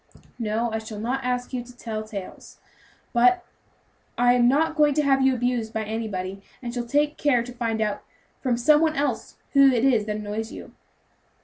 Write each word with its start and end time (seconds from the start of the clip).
"No, 0.39 0.71
I 0.71 0.79
shall 0.79 0.97
not 0.99 1.23
ask 1.23 1.53
you 1.53 1.63
to 1.63 1.77
tell 1.77 2.01
tales, 2.03 2.59
but 3.13 3.45
I 4.17 4.33
am 4.33 4.47
not 4.47 4.75
going 4.75 4.95
to 4.95 5.03
have 5.03 5.21
you 5.23 5.35
abused 5.35 5.73
by 5.73 5.83
anybody, 5.83 6.41
and 6.59 6.73
shall 6.73 6.87
take 6.87 7.17
care 7.19 7.43
to 7.43 7.53
find 7.53 7.79
out 7.81 8.01
from 8.41 8.57
some 8.57 8.81
one 8.81 8.95
else 8.95 9.37
who 9.53 9.67
it 9.71 9.85
is 9.85 10.05
that 10.05 10.15
annoys 10.15 10.51
you." 10.51 10.71